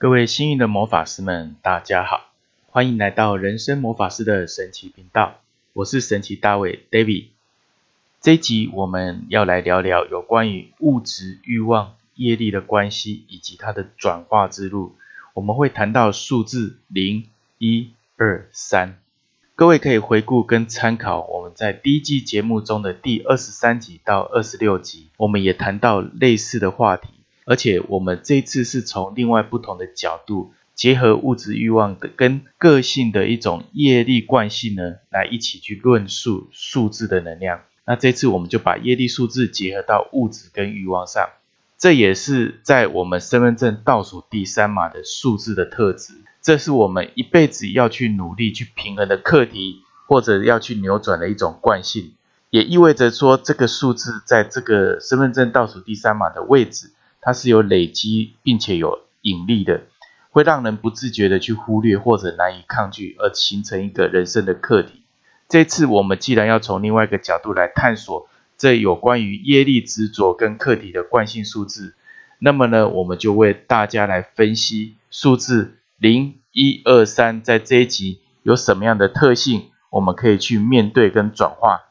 [0.00, 2.30] 各位幸运的魔法师们，大家好，
[2.70, 5.40] 欢迎来到人生魔法师的神奇频道，
[5.72, 7.24] 我是神奇大卫 David。
[8.20, 14.94] 这一集我们要来聊聊有关于物质、欲望、业力的关系以及它的转化之路。
[15.34, 17.26] 我们会谈到数字零、
[17.58, 19.00] 一、二、三。
[19.56, 27.08] 各位可以回顾跟参考我们在第一季节目中的第二十三集到二十六集，我们也谈到类似的话题。
[27.48, 37.60] 而且我们这次是从另外不同的角度，结合物质欲望的跟个性的一种业力惯性呢，来一起去论述数字的能量。
[37.86, 41.26] 那这次我们就把业力数字结合到物质跟欲望上，
[41.78, 46.12] 这也是在我们身份证倒数第三码的数字的特质。
[46.42, 52.12] 这是我们一辈子要去努力去平衡的课题，或者要去扭转的一种惯性，
[52.50, 56.90] 也意味着说这个数字在这个身份证倒数第三码的位置。
[57.20, 59.82] 它是有累积并且有引力的，
[60.30, 65.02] 会让人不自觉的去忽略或者难以抗拒，而形成一个人生的课题。
[65.48, 71.94] 这次我们既然要从另外一个角度来探索这有关于业力执着跟课题的惯性数字，
[72.38, 81.82] 那么呢，我们就为大家来分析数字零一二三在这一集有什么样的特性，我们可以去面对跟转化。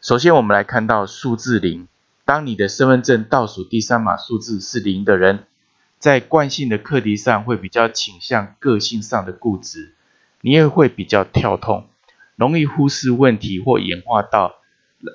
[0.00, 1.88] 首先，我们来看到数字零。
[2.24, 5.44] 当你的身份证倒数第三码数字是零的人，
[5.98, 9.92] 在惯性的课题上会比较倾向个性上的固执，
[10.40, 11.86] 你也会比较跳痛，
[12.36, 14.54] 容易忽视问题或演化到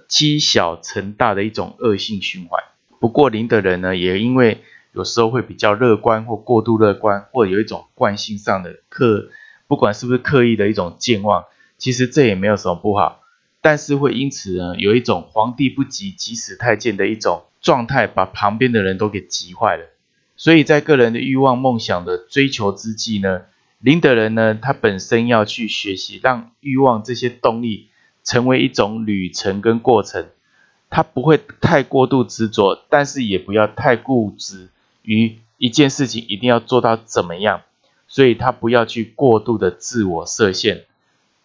[0.08, 2.64] 积小成大的一种恶性循环。
[3.00, 4.64] 不过零的人呢，也因为
[4.94, 9.30] 有时候会比较乐观或过度乐观，或有一种惯性上的刻，
[9.68, 11.46] 不管是不是刻意的一种健忘，
[11.78, 13.19] 其实这也没有什么不好。
[13.62, 19.86] 但是会因此呢，有一种皇帝不急急死太监的一种状态，把旁边的人都给急坏了。
[20.38, 23.42] 所以在个人的欲望梦想的追求之际呢，
[23.80, 27.90] 林的人呢，他本身要去学习，让欲望这些动力
[28.24, 30.28] 成为一种旅程跟过程。
[30.90, 34.70] 他不会太过度执着，但是也不要太固执
[35.04, 37.62] 于一件事情一定要做到怎么样。
[38.08, 40.86] 所以他不要去过度的自我设限。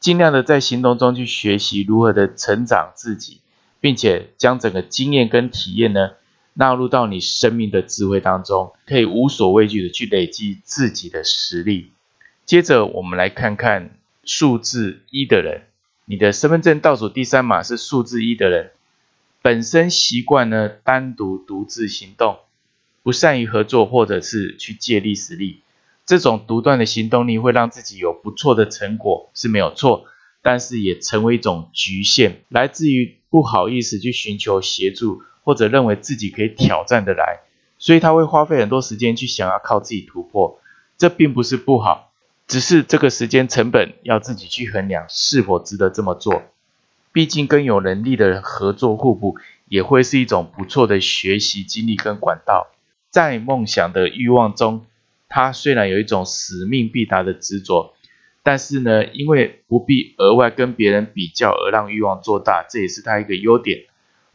[0.05, 3.41] 尽量的在行动中去学习如何的成长自己，
[3.81, 6.11] 并且将整个经验跟体验呢
[6.53, 11.91] 纳入到你生命的智慧当中，可以无所畏惧的去累积自己的实力。
[12.45, 15.63] 接着我们来看看数字一的人，
[16.05, 18.73] 你的身份证倒数第三码是数字一的人，
[19.41, 22.41] 本身习惯呢单独独自行动，
[23.03, 25.63] 不善于合作或者是去借力使力。
[26.07, 30.05] 这种独断的行动力会让自己有不错的成果是没有错，
[30.43, 37.41] 但是也成为一种局限，来自于不好意思去寻求协助，或者认为自己可以挑战的来，
[37.79, 40.61] 所以他会花费很多时间去想要靠自己突破。
[40.99, 42.13] 这并不是不好，
[42.47, 46.43] 只是这个时间成本要自己去衡量是否值得这么做。
[47.13, 49.37] 毕竟跟有能力的人合作互补，
[49.69, 52.67] 也会是一种不错的学习经历跟管道。
[53.09, 54.85] 在梦想的欲望中。
[55.35, 57.97] 他虽然有一种使命必达的执着，
[58.45, 63.87] 但是呢，因为不必额外跟别人比较而让欲望做大，这也是他一个优点。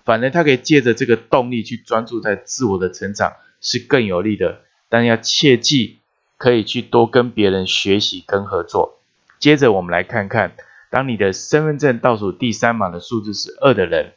[0.03, 4.59] 反而他可以借着这个动力去专注在自我的成长，是更有利的。
[4.89, 5.99] 但要切记，
[6.35, 8.99] 可以去多跟别人学习跟合作。
[9.39, 10.51] 接着我们来看看，
[10.89, 14.11] 当你的身份证倒数第三码的数字是二的人，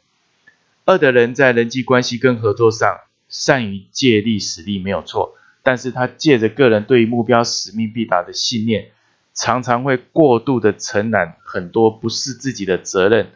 [0.84, 5.37] 二的人在人际关系跟合作上善于借力使力，没有错。
[5.62, 8.90] 但是他借着个人对于目标使命必达的信念，
[9.32, 13.28] 常常会过度的承揽很多不是自己的责任，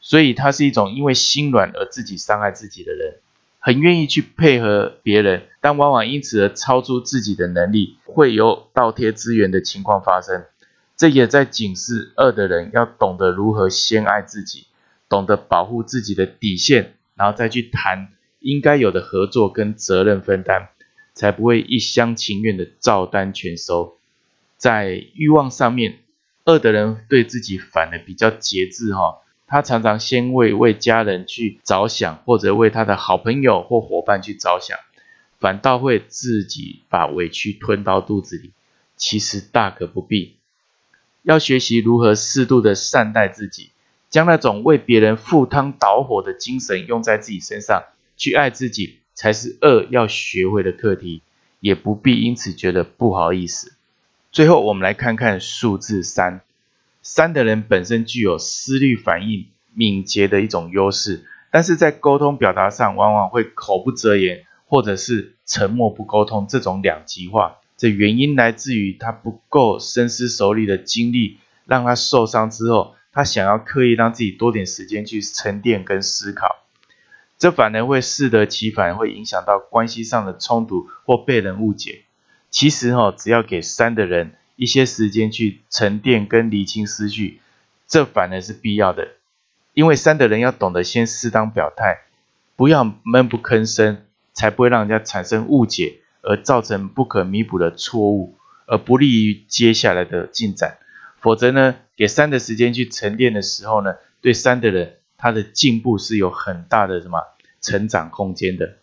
[0.00, 3.16] 所以他是一种因为心软而自己伤害自己的人，
[3.58, 10.44] 很愿意去配合别人，但往往因此而超出自己的能力，会有倒贴资源的情况发生。
[10.96, 14.66] 这也在警示二的人要懂得如何先爱自己，
[15.08, 20.68] 懂得保护自己的底线，然后再去谈应该有的合作跟责任分担。
[21.14, 23.98] 才不会一厢情愿的照单全收。
[24.56, 25.98] 在欲望上面，
[26.44, 34.78] 恶的人对自己反而比较节制哈，他常常先为为家人去着想，或者为他的好朋友或伙伴去着想，
[35.38, 38.52] 反倒会自己把委屈吞到肚子里。
[38.96, 40.36] 其实大可不必，
[41.22, 43.70] 要学习如何适度的善待自己，
[44.10, 47.82] 将那种为别人赴汤蹈火的精神用在自己身上，
[48.16, 49.00] 去爱自己。
[49.14, 51.22] 才是二要学会的课题，
[51.60, 53.72] 也不必因此觉得不好意思。
[54.30, 56.40] 最后，我们来看看数字三。
[57.02, 67.58] 三的人本身具有思虑反应敏捷的一种优势，但是在沟通表达上，往往会口不择言，或者是沉默不沟通这种两极化。
[67.76, 76.64] 这原因来自于他不够深思熟虑的经历，让他受伤之后，他想要刻意让自己多点时间去沉淀跟思考，
[77.42, 82.02] 这反而会适得其反，会影响到关系上的冲突或被人误解。
[82.50, 87.40] 其实哈，只要给三的人一些时间去沉淀跟理清思绪，
[87.88, 89.08] 这反而是必要的。
[89.74, 92.02] 因为三的人要懂得先适当表态，
[92.54, 95.98] 不要闷不吭声，才不会让人家产生误解。
[96.24, 98.36] 而造成不可弥补的错误，
[98.66, 100.78] 而不利于接下来的进展。
[101.18, 107.20] 否则呢，给三的时间去沉淀的时候呢，对三的人他的进步是有很大的什么
[107.60, 108.78] 成长空间的。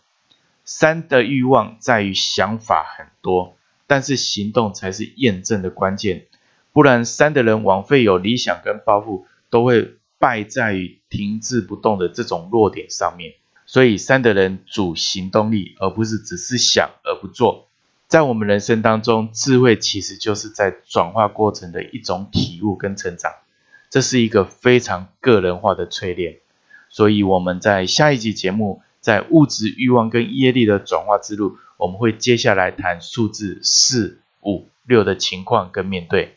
[0.64, 6.28] 三的欲望在于想法很多，但是行动才是验证的关键。
[6.72, 13.34] 不然三的人枉费有理想跟抱负，都会败在于停滞不动的这种弱点上面。
[13.66, 17.68] 所以三的人主行动力，而不是只是想而不做。
[18.08, 23.30] 在我们人生当中，智慧其实就是在转化过程的一种体悟跟成长，
[23.90, 26.38] 这是一个非常个人化的淬炼。
[26.88, 36.36] 所以我们在下一集节目，在物质欲望跟业力的转化之路，我们会接下来谈数字四五六的情况跟面对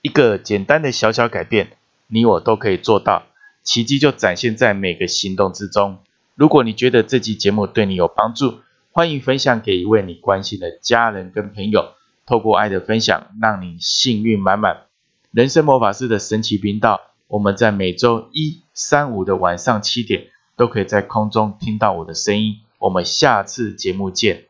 [0.00, 3.24] 一个简单的小小改变，你我都可以做到，
[3.62, 5.98] 奇迹就展现在每个行动之中。
[6.34, 8.60] 如果你觉得这期节目对你有帮助，
[8.90, 11.92] 欢迎分享给一位你关心的家人跟朋友。
[12.24, 14.91] 透过爱的分享，让你幸运满满。
[15.32, 20.26] 人生魔法师的神奇频道，我们在每周一、三、五的晚上七点，
[20.56, 22.56] 都可以在空中听到我的声音。
[22.78, 24.44] 我们下次节目见。